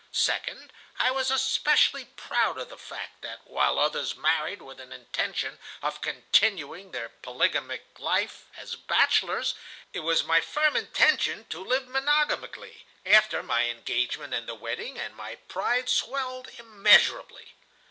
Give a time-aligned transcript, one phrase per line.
[0.11, 5.59] Second, I was especially proud of the fact that, while others married with an intention
[5.83, 9.53] of continuing their polygamic life as bachelors,
[9.93, 15.15] it was my firm intention to live monogamically after my engagement and the wedding, and
[15.15, 17.53] my pride swelled immeasurably.